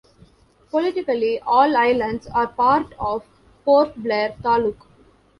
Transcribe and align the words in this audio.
Politically, 0.71 1.39
all 1.41 1.77
islands 1.77 2.25
are 2.33 2.47
part 2.47 2.91
of 2.97 3.23
Port 3.65 3.95
Blair 4.01 4.35
Taluk. 4.41 4.87